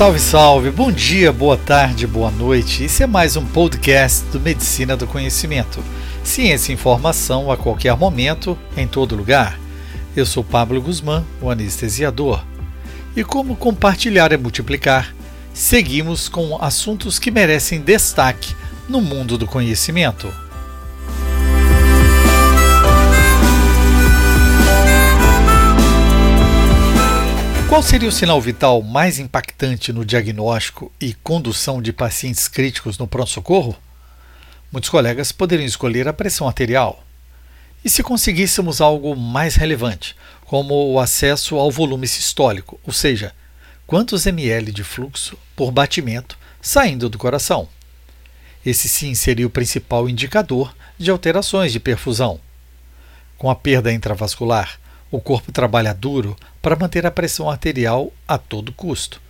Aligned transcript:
Salve, 0.00 0.18
salve, 0.18 0.70
bom 0.70 0.90
dia, 0.90 1.30
boa 1.30 1.58
tarde, 1.58 2.06
boa 2.06 2.30
noite. 2.30 2.84
Esse 2.84 3.02
é 3.02 3.06
mais 3.06 3.36
um 3.36 3.44
podcast 3.44 4.24
do 4.32 4.40
Medicina 4.40 4.96
do 4.96 5.06
Conhecimento. 5.06 5.84
Ciência 6.24 6.72
e 6.72 6.74
informação 6.74 7.52
a 7.52 7.56
qualquer 7.58 7.94
momento, 7.94 8.56
em 8.78 8.88
todo 8.88 9.14
lugar. 9.14 9.60
Eu 10.16 10.24
sou 10.24 10.42
Pablo 10.42 10.80
Guzmán, 10.80 11.22
o 11.38 11.50
anestesiador. 11.50 12.42
E 13.14 13.22
como 13.22 13.54
compartilhar 13.54 14.32
é 14.32 14.38
multiplicar, 14.38 15.14
seguimos 15.52 16.30
com 16.30 16.56
assuntos 16.62 17.18
que 17.18 17.30
merecem 17.30 17.82
destaque 17.82 18.56
no 18.88 19.02
mundo 19.02 19.36
do 19.36 19.46
conhecimento. 19.46 20.32
Qual 27.70 27.84
seria 27.84 28.08
o 28.08 28.12
sinal 28.12 28.40
vital 28.40 28.82
mais 28.82 29.20
impactante 29.20 29.92
no 29.92 30.04
diagnóstico 30.04 30.90
e 31.00 31.14
condução 31.14 31.80
de 31.80 31.92
pacientes 31.92 32.48
críticos 32.48 32.98
no 32.98 33.06
pronto-socorro? 33.06 33.78
Muitos 34.72 34.90
colegas 34.90 35.30
poderiam 35.30 35.66
escolher 35.66 36.08
a 36.08 36.12
pressão 36.12 36.48
arterial. 36.48 37.04
E 37.84 37.88
se 37.88 38.02
conseguíssemos 38.02 38.80
algo 38.80 39.14
mais 39.14 39.54
relevante, 39.54 40.16
como 40.46 40.90
o 40.90 40.98
acesso 40.98 41.54
ao 41.58 41.70
volume 41.70 42.08
sistólico, 42.08 42.80
ou 42.84 42.92
seja, 42.92 43.32
quantos 43.86 44.26
ml 44.26 44.72
de 44.72 44.82
fluxo 44.82 45.38
por 45.54 45.70
batimento 45.70 46.36
saindo 46.60 47.08
do 47.08 47.18
coração? 47.18 47.68
Esse 48.66 48.88
sim 48.88 49.14
seria 49.14 49.46
o 49.46 49.50
principal 49.50 50.08
indicador 50.08 50.74
de 50.98 51.08
alterações 51.08 51.70
de 51.70 51.78
perfusão. 51.78 52.40
Com 53.38 53.48
a 53.48 53.54
perda 53.54 53.92
intravascular, 53.92 54.80
o 55.10 55.20
corpo 55.20 55.50
trabalha 55.50 55.92
duro 55.92 56.36
para 56.62 56.76
manter 56.76 57.04
a 57.04 57.10
pressão 57.10 57.50
arterial 57.50 58.12
a 58.28 58.38
todo 58.38 58.72
custo, 58.72 59.20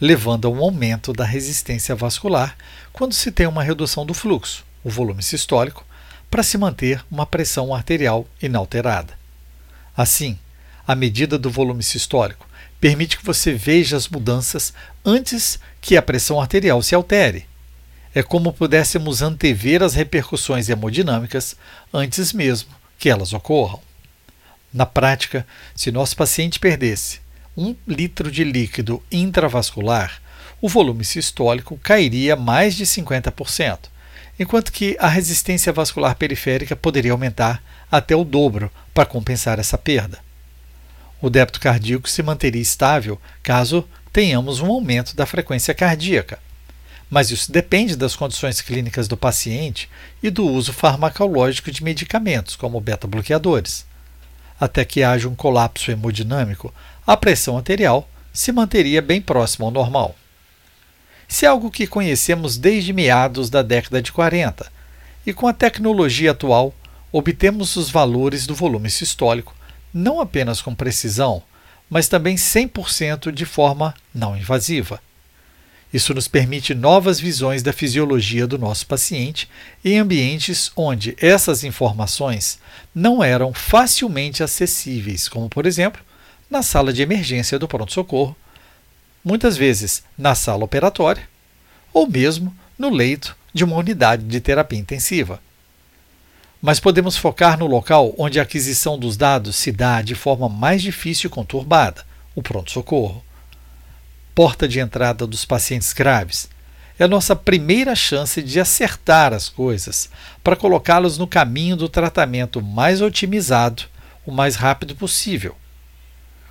levando 0.00 0.46
a 0.46 0.50
um 0.50 0.58
aumento 0.58 1.12
da 1.12 1.24
resistência 1.24 1.94
vascular 1.94 2.56
quando 2.92 3.14
se 3.14 3.32
tem 3.32 3.46
uma 3.46 3.62
redução 3.62 4.04
do 4.04 4.12
fluxo, 4.12 4.64
o 4.84 4.90
volume 4.90 5.22
sistólico, 5.22 5.84
para 6.30 6.42
se 6.42 6.58
manter 6.58 7.04
uma 7.10 7.26
pressão 7.26 7.74
arterial 7.74 8.26
inalterada. 8.40 9.18
Assim, 9.96 10.38
a 10.86 10.94
medida 10.94 11.38
do 11.38 11.50
volume 11.50 11.82
sistólico 11.82 12.46
permite 12.80 13.18
que 13.18 13.24
você 13.24 13.52
veja 13.52 13.96
as 13.96 14.08
mudanças 14.08 14.72
antes 15.04 15.58
que 15.80 15.96
a 15.96 16.02
pressão 16.02 16.40
arterial 16.40 16.82
se 16.82 16.94
altere. 16.94 17.46
É 18.14 18.22
como 18.22 18.52
pudéssemos 18.52 19.22
antever 19.22 19.82
as 19.82 19.94
repercussões 19.94 20.68
hemodinâmicas 20.68 21.56
antes 21.92 22.32
mesmo 22.32 22.70
que 22.98 23.08
elas 23.08 23.32
ocorram. 23.32 23.80
Na 24.72 24.86
prática, 24.86 25.44
se 25.74 25.90
nosso 25.90 26.16
paciente 26.16 26.60
perdesse 26.60 27.20
um 27.56 27.74
litro 27.86 28.30
de 28.30 28.44
líquido 28.44 29.02
intravascular, 29.10 30.22
o 30.60 30.68
volume 30.68 31.04
sistólico 31.04 31.76
cairia 31.82 32.36
mais 32.36 32.76
de 32.76 32.86
50%, 32.86 33.78
enquanto 34.38 34.70
que 34.70 34.96
a 35.00 35.08
resistência 35.08 35.72
vascular 35.72 36.14
periférica 36.14 36.76
poderia 36.76 37.10
aumentar 37.10 37.62
até 37.90 38.14
o 38.14 38.24
dobro 38.24 38.70
para 38.94 39.04
compensar 39.06 39.58
essa 39.58 39.76
perda. 39.76 40.18
O 41.20 41.28
débito 41.28 41.60
cardíaco 41.60 42.08
se 42.08 42.22
manteria 42.22 42.62
estável 42.62 43.20
caso 43.42 43.86
tenhamos 44.12 44.60
um 44.60 44.70
aumento 44.70 45.16
da 45.16 45.26
frequência 45.26 45.74
cardíaca. 45.74 46.38
Mas 47.10 47.32
isso 47.32 47.50
depende 47.50 47.96
das 47.96 48.14
condições 48.14 48.60
clínicas 48.60 49.08
do 49.08 49.16
paciente 49.16 49.90
e 50.22 50.30
do 50.30 50.46
uso 50.46 50.72
farmacológico 50.72 51.72
de 51.72 51.82
medicamentos, 51.82 52.54
como 52.54 52.80
beta-bloqueadores 52.80 53.89
até 54.60 54.84
que 54.84 55.02
haja 55.02 55.28
um 55.28 55.34
colapso 55.34 55.90
hemodinâmico, 55.90 56.72
a 57.06 57.16
pressão 57.16 57.56
arterial 57.56 58.08
se 58.32 58.52
manteria 58.52 59.00
bem 59.00 59.20
próxima 59.20 59.66
ao 59.66 59.70
normal. 59.70 60.14
Isso 61.26 61.44
é 61.44 61.48
algo 61.48 61.70
que 61.70 61.86
conhecemos 61.86 62.56
desde 62.56 62.92
meados 62.92 63.48
da 63.48 63.62
década 63.62 64.02
de 64.02 64.12
40, 64.12 64.70
e 65.26 65.32
com 65.32 65.46
a 65.46 65.52
tecnologia 65.52 66.32
atual 66.32 66.74
obtemos 67.10 67.76
os 67.76 67.90
valores 67.90 68.46
do 68.46 68.54
volume 68.54 68.90
sistólico 68.90 69.54
não 69.92 70.20
apenas 70.20 70.62
com 70.62 70.74
precisão, 70.74 71.42
mas 71.88 72.08
também 72.08 72.36
100% 72.36 73.32
de 73.32 73.44
forma 73.44 73.94
não 74.14 74.36
invasiva. 74.36 75.00
Isso 75.92 76.14
nos 76.14 76.28
permite 76.28 76.72
novas 76.72 77.18
visões 77.18 77.62
da 77.62 77.72
fisiologia 77.72 78.46
do 78.46 78.56
nosso 78.56 78.86
paciente 78.86 79.48
em 79.84 79.98
ambientes 79.98 80.70
onde 80.76 81.16
essas 81.20 81.64
informações 81.64 82.60
não 82.94 83.22
eram 83.22 83.52
facilmente 83.52 84.42
acessíveis, 84.42 85.28
como, 85.28 85.48
por 85.48 85.66
exemplo, 85.66 86.00
na 86.48 86.62
sala 86.62 86.92
de 86.92 87.02
emergência 87.02 87.58
do 87.58 87.66
pronto-socorro, 87.66 88.36
muitas 89.24 89.56
vezes 89.56 90.04
na 90.16 90.34
sala 90.34 90.64
operatória 90.64 91.28
ou 91.92 92.08
mesmo 92.08 92.54
no 92.78 92.88
leito 92.88 93.36
de 93.52 93.64
uma 93.64 93.76
unidade 93.76 94.22
de 94.22 94.40
terapia 94.40 94.78
intensiva. 94.78 95.40
Mas 96.62 96.78
podemos 96.78 97.16
focar 97.16 97.58
no 97.58 97.66
local 97.66 98.14
onde 98.16 98.38
a 98.38 98.42
aquisição 98.42 98.98
dos 98.98 99.16
dados 99.16 99.56
se 99.56 99.72
dá 99.72 100.02
de 100.02 100.14
forma 100.14 100.48
mais 100.48 100.82
difícil 100.82 101.28
e 101.28 101.30
conturbada 101.30 102.06
o 102.34 102.42
pronto-socorro 102.42 103.24
porta 104.34 104.66
de 104.66 104.80
entrada 104.80 105.26
dos 105.26 105.44
pacientes 105.44 105.92
graves. 105.92 106.48
É 106.98 107.04
a 107.04 107.08
nossa 107.08 107.34
primeira 107.34 107.94
chance 107.94 108.42
de 108.42 108.60
acertar 108.60 109.32
as 109.32 109.48
coisas 109.48 110.10
para 110.44 110.56
colocá-los 110.56 111.16
no 111.16 111.26
caminho 111.26 111.76
do 111.76 111.88
tratamento 111.88 112.60
mais 112.60 113.00
otimizado 113.00 113.84
o 114.26 114.30
mais 114.30 114.56
rápido 114.56 114.94
possível. 114.94 115.56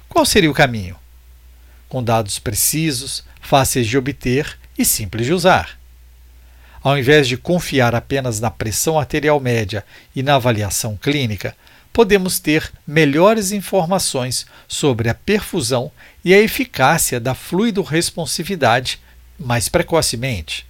Qual 0.07 0.25
seria 0.25 0.49
o 0.49 0.55
caminho? 0.55 0.95
Com 1.87 2.03
dados 2.03 2.39
precisos, 2.39 3.23
fáceis 3.39 3.87
de 3.87 3.97
obter 3.97 4.57
e 4.77 4.83
simples 4.83 5.25
de 5.25 5.33
usar. 5.33 5.77
Ao 6.81 6.97
invés 6.97 7.27
de 7.27 7.37
confiar 7.37 7.93
apenas 7.93 8.39
na 8.39 8.49
pressão 8.49 8.97
arterial 8.97 9.39
média 9.39 9.85
e 10.15 10.23
na 10.23 10.35
avaliação 10.35 10.97
clínica, 10.97 11.55
podemos 11.91 12.39
ter 12.39 12.71
melhores 12.85 13.51
informações 13.51 14.45
sobre 14.67 15.09
a 15.09 15.13
perfusão 15.13 15.91
e 16.23 16.33
a 16.33 16.39
eficácia 16.39 17.19
da 17.19 17.33
fluido-responsividade 17.33 18.99
mais 19.39 19.69
precocemente. 19.69 20.65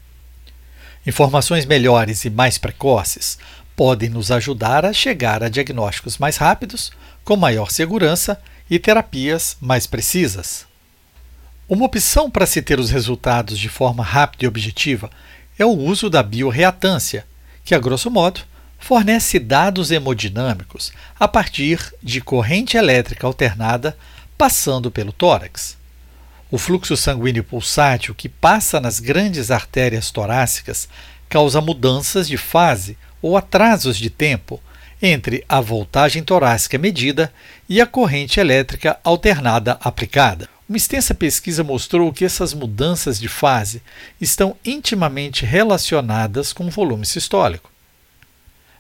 Informações 1.06 1.66
melhores 1.66 2.25
e 2.25 2.29
mais 2.29 2.58
precoces 2.58 3.38
podem 3.75 4.09
nos 4.09 4.31
ajudar 4.31 4.85
a 4.85 4.94
chegar 4.94 5.41
a 5.41 5.50
diagnósticos 5.50 6.18
mais 6.18 6.38
rápidos, 6.38 6.91
com 7.24 7.35
maior 7.35 7.72
segurança 7.72 8.40
e 8.69 8.78
terapias 8.78 9.56
mais 9.62 9.88
precisas. 9.88 10.68
Uma 11.68 11.85
opção 11.85 12.29
para 12.29 12.46
se 12.46 12.62
ter 12.62 12.79
os 12.79 12.90
resultados 12.90 13.58
de 13.58 13.69
forma 13.69 14.03
rápida 14.03 14.46
e 14.46 14.47
objetiva 14.47 15.09
é 15.58 15.66
o 15.66 15.69
uso 15.69 16.09
da 16.09 16.22
bioreatância, 16.24 17.25
que, 17.63 17.75
a 17.75 17.79
grosso 17.79 18.09
modo, 18.09 18.41
fornece 18.79 19.38
dados 19.38 19.91
hemodinâmicos 19.91 20.91
a 21.19 21.28
partir 21.28 21.94
de 22.01 22.22
corrente 22.22 22.78
elétrica 22.78 23.28
alternada 23.28 23.95
passando 24.38 24.90
pelo 24.90 25.12
tórax. 25.12 25.78
O 26.50 26.57
fluxo 26.57 26.97
sanguíneo 26.97 27.44
pulsátil 27.44 28.16
que 28.16 28.29
passa 28.29 28.79
nas 28.79 29.00
grandes 29.00 29.51
artérias 29.51 30.09
torácicas 30.09 30.88
causa 31.28 31.62
mudanças 31.62 32.28
de 32.28 32.38
fase 32.38 32.97
ou 33.22 33.38
atrasos 33.38 33.97
de 33.97 34.09
tempo 34.09 34.59
entre 35.01 35.46
a 35.47 35.61
voltagem 35.61 36.23
torácica 36.23 36.78
medida 36.78 37.31
e 37.67 37.79
a 37.79 37.85
corrente 37.85 38.40
elétrica 38.40 39.00
alternada 39.03 39.78
aplicada. 39.81 40.50
Uma 40.67 40.78
extensa 40.78 41.13
pesquisa 41.13 41.63
mostrou 41.63 42.11
que 42.11 42.25
essas 42.25 42.53
mudanças 42.53 43.19
de 43.19 43.28
fase 43.28 43.81
estão 44.19 44.56
intimamente 44.66 45.46
relacionadas 45.46 46.51
com 46.53 46.66
o 46.66 46.72
volume 46.72 47.06
sistólico 47.06 47.69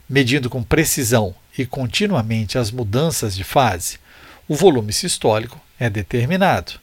medindo 0.09 0.49
com 0.49 0.63
precisão 0.63 1.35
e 1.57 1.65
continuamente 1.65 2.57
as 2.57 2.71
mudanças 2.71 3.35
de 3.35 3.43
fase, 3.43 3.99
o 4.47 4.55
volume 4.55 4.91
sistólico 4.91 5.61
é 5.79 5.89
determinado. 5.89 6.73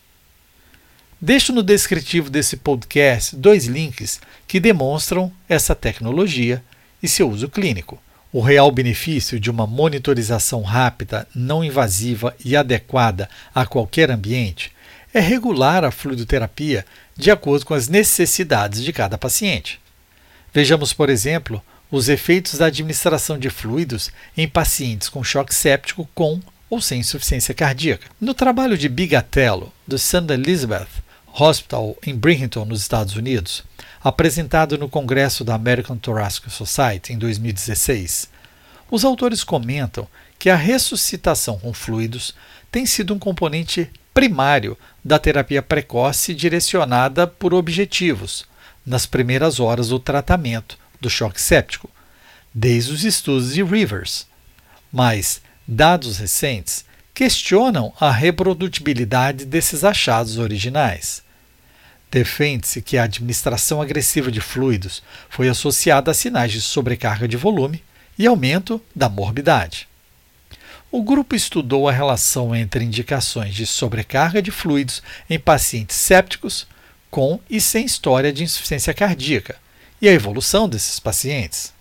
Deixo 1.21 1.53
no 1.53 1.63
descritivo 1.63 2.31
desse 2.31 2.57
podcast 2.57 3.35
dois 3.35 3.65
links 3.65 4.21
que 4.47 4.61
demonstram 4.61 5.33
essa 5.49 5.75
tecnologia 5.75 6.63
e 7.03 7.09
seu 7.09 7.29
uso 7.29 7.49
clínico. 7.49 8.01
O 8.33 8.41
real 8.41 8.71
benefício 8.71 9.41
de 9.41 9.51
uma 9.51 9.67
monitorização 9.67 10.63
rápida, 10.63 11.27
não 11.35 11.65
invasiva 11.65 12.37
e 12.45 12.55
adequada 12.55 13.29
a 13.55 13.65
qualquer 13.65 14.11
ambiente 14.11 14.71
é 15.15 15.21
regular 15.21 15.83
a 15.83 15.91
fluidoterapia 15.91 16.85
de 17.17 17.31
acordo 17.31 17.65
com 17.65 17.73
as 17.73 17.89
necessidades 17.89 18.85
de 18.85 18.93
cada 18.93 19.17
paciente. 19.17 19.81
Vejamos, 20.53 20.93
por 20.93 21.09
exemplo, 21.09 21.63
os 21.91 22.09
efeitos 22.09 22.59
da 22.59 22.67
administração 22.67 23.39
de 23.39 23.51
fluidos 23.51 24.11
em 24.37 24.49
pacientes 24.49 25.09
com 25.09 25.23
choque 25.23 25.55
séptico 25.55 26.09
com 26.15 26.41
ou 26.69 26.81
sem 26.81 27.01
insuficiência 27.01 27.55
cardíaca. 27.55 28.09
No 28.21 28.35
trabalho 28.35 28.77
de 28.77 28.89
Bigatello, 28.89 29.73
do 29.87 29.99
St. 29.99 30.33
Elizabeth 30.33 30.89
Hospital 31.39 31.97
em 32.05 32.15
Bridgeton, 32.15 32.65
nos 32.65 32.81
Estados 32.81 33.15
Unidos, 33.15 33.63
apresentado 34.03 34.79
no 34.79 34.89
Congresso 34.89 35.45
da 35.45 35.55
American 35.55 35.97
Thoracic 35.97 36.51
Society 36.51 37.13
em 37.13 37.19
2016, 37.19 38.31
os 38.91 39.05
autores 39.05 39.45
comentam 39.45 40.09
que 40.39 40.49
a 40.49 40.57
ressuscitação 40.57 41.59
com 41.59 41.73
fluidos 41.73 42.35
tem 42.71 42.87
sido 42.87 43.15
um 43.15 43.19
componente 43.19 43.91
primário 44.15 44.79
da 45.05 45.19
terapia 45.19 45.63
precoce 45.63 46.35
direcionada 46.35 47.27
por 47.27 47.53
objetivos, 47.53 48.47
nas 48.85 49.05
primeiras 49.05 49.61
horas 49.61 49.89
do 49.89 49.99
tratamento 49.99 50.79
do 51.01 51.11
choque 51.11 51.41
séptico, 51.41 51.91
desde 52.55 52.93
os 52.93 53.05
estudos 53.05 53.53
de 53.53 53.63
Rivers. 53.63 54.27
Mas 54.93 55.43
dados 55.67 56.19
recentes 56.19 56.85
questionam 57.13 57.93
a 57.99 58.11
reprodutibilidade 58.11 59.45
desses 59.45 59.85
achados 59.85 60.39
originais. 60.39 61.23
Defende-se 62.11 62.81
que 62.81 62.97
a 62.97 63.05
administração 63.05 63.83
agressiva 63.83 64.31
de 64.31 64.41
fluidos 64.41 65.03
foi 65.29 65.49
associada 65.49 66.11
a 66.11 66.15
sinais 66.15 66.53
de 66.53 66.61
sobrecarga 66.61 67.27
de 67.27 67.37
volume 67.37 67.83
e 68.19 68.27
aumento 68.27 68.81
da 68.95 69.09
morbidade. 69.09 69.89
O 70.91 71.03
grupo 71.03 71.35
estudou 71.35 71.89
a 71.89 71.93
relação 71.93 72.55
entre 72.55 72.85
indicações 72.85 73.55
de 73.55 73.67
sobrecarga 73.67 74.41
de 74.41 74.51
fluidos 74.51 75.03
em 75.29 75.39
pacientes 75.39 75.97
sépticos 75.97 76.67
com 77.11 77.41
e 77.51 77.61
sem 77.61 77.85
história 77.85 78.33
de 78.33 78.45
insuficiência 78.45 78.95
cardíaca 78.95 79.57
e 80.01 80.09
a 80.09 80.13
evolução 80.13 80.69
desses 80.69 81.01
pacientes. 81.01 81.73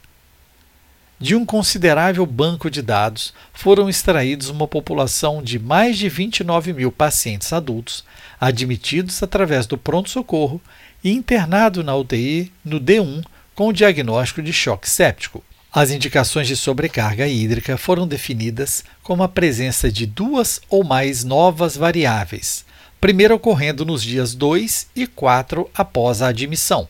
De 1.18 1.34
um 1.34 1.46
considerável 1.46 2.26
banco 2.26 2.70
de 2.70 2.82
dados, 2.82 3.34
foram 3.54 3.90
extraídos 3.90 4.50
uma 4.50 4.68
população 4.68 5.42
de 5.42 5.58
mais 5.58 5.98
de 5.98 6.10
29 6.10 6.74
mil 6.74 6.92
pacientes 6.92 7.54
adultos 7.54 8.04
admitidos 8.40 9.24
através 9.24 9.66
do 9.66 9.78
pronto-socorro 9.78 10.62
e 11.02 11.12
internado 11.12 11.84
na 11.84 11.96
UTI 11.96 12.52
no 12.64 12.82
D1 12.82 13.24
com 13.56 13.70
o 13.70 13.74
diagnóstico 13.74 14.42
de 14.42 14.52
choque 14.52 14.90
séptico. 14.90 15.42
As 15.72 15.90
indicações 15.90 16.48
de 16.48 16.56
sobrecarga 16.56 17.28
hídrica 17.28 17.78
foram 17.78 18.08
definidas 18.08 18.84
como 19.02 19.24
a 19.24 19.30
presença 19.30 19.92
de 19.92 20.06
duas 20.06 20.62
ou 20.70 20.84
mais 20.84 21.24
novas 21.24 21.78
variáveis, 21.78 22.66
primeiro 23.00 23.36
ocorrendo 23.36 23.86
nos 23.86 24.04
dias 24.04 24.34
2 24.34 24.88
e 24.96 25.08
4 25.08 25.70
após 25.74 26.22
a 26.22 26.28
admissão. 26.28 26.88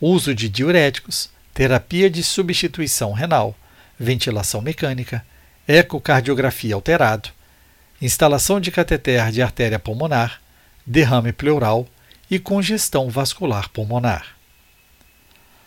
Uso 0.00 0.34
de 0.34 0.48
diuréticos, 0.48 1.30
terapia 1.54 2.10
de 2.10 2.22
substituição 2.22 3.12
renal, 3.12 3.56
ventilação 3.98 4.60
mecânica, 4.60 5.24
ecocardiografia 5.66 6.74
alterado, 6.74 7.30
instalação 8.00 8.60
de 8.60 8.70
cateter 8.70 9.30
de 9.32 9.40
artéria 9.40 9.78
pulmonar, 9.78 10.40
derrame 10.84 11.32
pleural 11.32 11.88
e 12.30 12.38
congestão 12.38 13.08
vascular 13.08 13.70
pulmonar. 13.70 14.36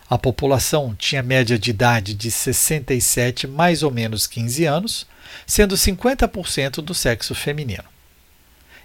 A 0.08 0.18
população 0.18 0.94
tinha 0.94 1.22
média 1.22 1.58
de 1.58 1.70
idade 1.70 2.14
de 2.14 2.30
67 2.30 3.46
mais 3.46 3.82
ou 3.82 3.90
menos 3.90 4.26
15 4.26 4.64
anos, 4.64 5.06
sendo 5.46 5.76
50% 5.76 6.82
do 6.82 6.94
sexo 6.94 7.34
feminino. 7.34 7.84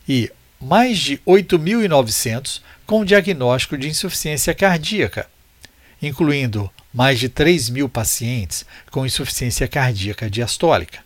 E 0.07 0.31
mais 0.59 0.99
de 0.99 1.17
8.900 1.19 2.61
com 2.85 3.03
diagnóstico 3.03 3.77
de 3.77 3.89
insuficiência 3.89 4.53
cardíaca, 4.53 5.27
incluindo 6.01 6.69
mais 6.93 7.19
de 7.19 7.29
3 7.29 7.69
mil 7.69 7.89
pacientes 7.89 8.65
com 8.89 9.05
insuficiência 9.05 9.67
cardíaca 9.67 10.29
diastólica. 10.29 10.99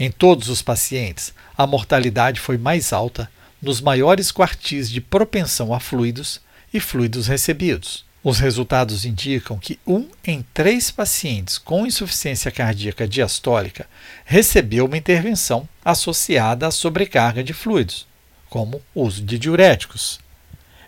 Em 0.00 0.10
todos 0.10 0.48
os 0.48 0.62
pacientes, 0.62 1.34
a 1.56 1.66
mortalidade 1.66 2.40
foi 2.40 2.56
mais 2.56 2.92
alta 2.92 3.30
nos 3.60 3.80
maiores 3.80 4.30
quartis 4.30 4.88
de 4.88 5.00
propensão 5.00 5.74
a 5.74 5.80
fluidos 5.80 6.40
e 6.72 6.78
fluidos 6.78 7.26
recebidos. 7.26 8.06
Os 8.22 8.38
resultados 8.38 9.04
indicam 9.04 9.58
que 9.58 9.78
um 9.86 10.08
em 10.24 10.44
três 10.52 10.90
pacientes 10.90 11.56
com 11.56 11.86
insuficiência 11.86 12.50
cardíaca 12.50 13.06
diastólica 13.06 13.86
recebeu 14.24 14.86
uma 14.86 14.96
intervenção 14.96 15.68
associada 15.84 16.66
à 16.66 16.70
sobrecarga 16.70 17.42
de 17.42 17.52
fluidos, 17.52 18.06
como 18.48 18.82
uso 18.94 19.22
de 19.22 19.38
diuréticos, 19.38 20.18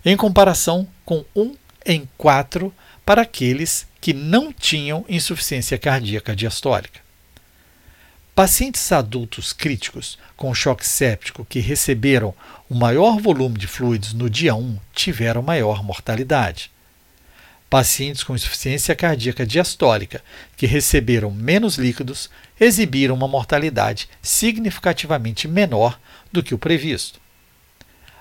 em 0.05 0.17
comparação 0.17 0.89
com 1.05 1.25
um 1.35 1.55
em 1.85 2.09
quatro 2.19 2.75
para 3.11 3.23
aqueles 3.23 3.89
que 4.01 4.13
não 4.13 4.53
tinham 4.53 5.05
insuficiência 5.09 5.77
cardíaca 5.77 6.37
diastólica. 6.37 7.01
Pacientes 8.37 8.93
adultos 8.93 9.53
críticos 9.53 10.17
com 10.37 10.55
choque 10.55 10.87
séptico 10.87 11.45
que 11.45 11.59
receberam 11.59 12.33
o 12.69 12.75
maior 12.77 13.21
volume 13.21 13.59
de 13.59 13.67
fluidos 13.67 14.13
no 14.13 14.31
dia 14.31 14.55
1 14.55 14.79
tiveram 14.95 15.43
maior 15.43 15.83
mortalidade. 15.83 16.71
Pacientes 17.69 18.23
com 18.23 18.37
insuficiência 18.37 18.95
cardíaca 18.95 19.45
diastólica 19.45 20.23
que 20.57 20.65
receberam 20.65 21.33
menos 21.33 21.79
líquidos 21.79 22.31
exibiram 22.61 23.17
uma 23.17 23.27
mortalidade 23.27 24.09
significativamente 24.23 25.49
menor 25.49 25.99
do 26.31 26.45
que 26.45 26.55
o 26.55 26.59
previsto. 26.59 27.20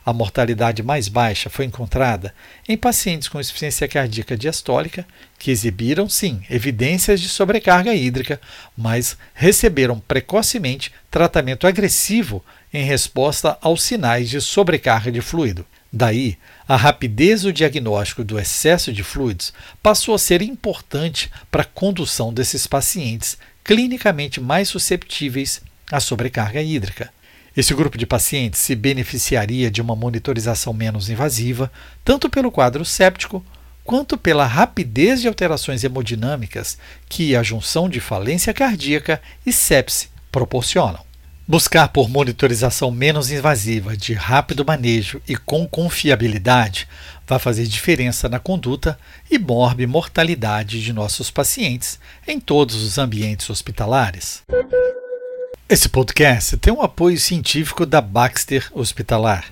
A 0.06 0.14
mortalidade 0.14 0.82
mais 0.82 1.08
baixa 1.08 1.50
foi 1.50 1.66
encontrada 1.66 2.34
em 2.68 2.78
pacientes 2.78 3.28
com 3.28 3.40
insuficiência 3.40 3.88
cardíaca 3.88 4.38
diastólica 4.38 5.06
que 5.38 5.52
exibiram, 5.52 6.08
sim, 6.10 6.42
evidências 6.50 7.22
de 7.22 7.30
sobrecarga 7.30 7.94
hídrica, 7.94 8.40
mas 8.78 9.18
receberam 9.34 10.00
precocemente 10.00 10.92
tratamento 11.12 11.68
agressivo 11.68 12.44
em 12.74 12.84
resposta 12.84 13.58
aos 13.62 13.84
sinais 13.84 14.30
de 14.30 14.40
sobrecarga 14.40 15.12
de 15.12 15.22
fluido. 15.22 15.66
Daí, 15.92 16.38
a 16.68 16.76
rapidez 16.76 17.42
do 17.42 17.52
diagnóstico 17.52 18.24
do 18.24 18.40
excesso 18.40 18.94
de 18.94 19.04
fluidos 19.04 19.52
passou 19.82 20.14
a 20.14 20.20
ser 20.20 20.42
importante 20.42 21.32
para 21.50 21.64
a 21.64 21.66
condução 21.66 22.32
desses 22.32 22.68
pacientes 22.68 23.38
clinicamente 23.64 24.40
mais 24.40 24.70
susceptíveis 24.70 25.62
à 25.92 26.00
sobrecarga 26.00 26.62
hídrica. 26.62 27.12
Esse 27.60 27.74
grupo 27.74 27.98
de 27.98 28.06
pacientes 28.06 28.62
se 28.62 28.74
beneficiaria 28.74 29.70
de 29.70 29.82
uma 29.82 29.94
monitorização 29.94 30.72
menos 30.72 31.10
invasiva, 31.10 31.70
tanto 32.06 32.30
pelo 32.30 32.50
quadro 32.50 32.86
séptico 32.86 33.44
quanto 33.84 34.18
pela 34.18 34.46
rapidez 34.46 35.20
de 35.20 35.28
alterações 35.28 35.84
hemodinâmicas 35.84 36.78
que 37.10 37.36
a 37.36 37.44
junção 37.44 37.90
de 37.90 38.00
falência 38.00 38.54
cardíaca 38.54 39.22
e 39.46 39.52
sepse 39.52 40.08
proporcionam. 40.32 41.02
Buscar 41.46 41.90
por 41.90 42.08
monitorização 42.08 42.92
menos 42.92 43.30
invasiva, 43.30 43.98
de 43.98 44.14
rápido 44.14 44.64
manejo 44.64 45.22
e 45.28 45.36
com 45.36 45.68
confiabilidade 45.68 46.88
vai 47.28 47.40
fazer 47.40 47.66
diferença 47.66 48.30
na 48.30 48.40
conduta 48.40 48.98
e 49.30 49.38
morbe 49.38 49.86
mortalidade 49.86 50.82
de 50.82 50.94
nossos 50.94 51.30
pacientes 51.30 52.00
em 52.26 52.40
todos 52.40 52.82
os 52.82 52.98
ambientes 52.98 53.50
hospitalares. 53.50 54.44
Esse 55.70 55.88
podcast 55.88 56.58
tem 56.58 56.74
um 56.74 56.82
apoio 56.82 57.18
científico 57.20 57.86
da 57.86 58.02
Baxter 58.02 58.68
Hospitalar, 58.74 59.46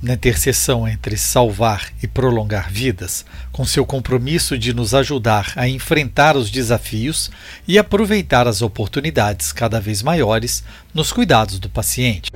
na 0.00 0.14
interseção 0.14 0.86
entre 0.86 1.16
salvar 1.16 1.92
e 2.00 2.06
prolongar 2.06 2.70
vidas, 2.70 3.26
com 3.50 3.66
seu 3.66 3.84
compromisso 3.84 4.56
de 4.56 4.72
nos 4.72 4.94
ajudar 4.94 5.52
a 5.56 5.68
enfrentar 5.68 6.36
os 6.36 6.52
desafios 6.52 7.32
e 7.66 7.80
aproveitar 7.80 8.46
as 8.46 8.62
oportunidades 8.62 9.52
cada 9.52 9.80
vez 9.80 10.04
maiores 10.04 10.62
nos 10.94 11.12
cuidados 11.12 11.58
do 11.58 11.68
paciente. 11.68 12.30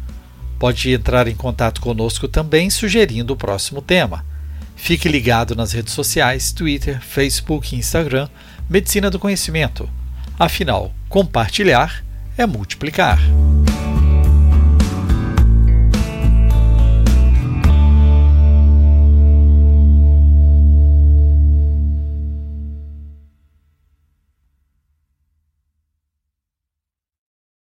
Pode 0.58 0.92
entrar 0.92 1.28
em 1.28 1.36
contato 1.36 1.80
conosco 1.80 2.28
também 2.28 2.72
sugerindo 2.72 3.34
o 3.34 3.38
próximo 3.38 3.84
tema. 3.84 4.26
Fique 4.78 5.10
ligado 5.10 5.56
nas 5.56 5.74
redes 5.74 5.92
sociais, 5.92 6.54
Twitter, 6.54 7.02
Facebook 7.02 7.76
e 7.76 7.80
Instagram, 7.80 8.30
Medicina 8.70 9.10
do 9.10 9.20
Conhecimento. 9.20 9.90
Afinal, 10.40 10.94
compartilhar 11.10 12.06
é 12.38 12.46
multiplicar. 12.46 13.20